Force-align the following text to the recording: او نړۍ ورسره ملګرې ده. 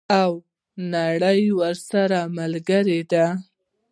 او 0.21 0.31
نړۍ 0.93 1.41
ورسره 1.59 2.19
ملګرې 2.37 2.99
ده. 3.11 3.25